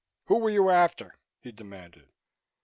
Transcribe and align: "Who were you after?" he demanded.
"Who 0.25 0.39
were 0.39 0.49
you 0.49 0.71
after?" 0.71 1.19
he 1.41 1.51
demanded. 1.51 2.07